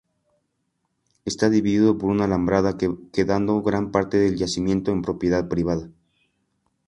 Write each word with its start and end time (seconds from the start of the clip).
Está 1.25 1.51
dividido 1.51 1.95
por 1.99 2.09
una 2.09 2.23
alambrada 2.23 2.75
quedando 3.13 3.61
gran 3.61 3.91
parte 3.91 4.17
del 4.17 4.35
yacimiento 4.35 4.89
en 4.91 5.03
propiedad 5.03 5.47
privada 5.47 5.91